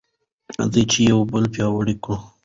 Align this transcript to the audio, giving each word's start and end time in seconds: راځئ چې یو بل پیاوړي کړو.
راځئ 0.55 0.83
چې 0.91 0.99
یو 1.11 1.19
بل 1.31 1.43
پیاوړي 1.53 1.95
کړو. 2.03 2.17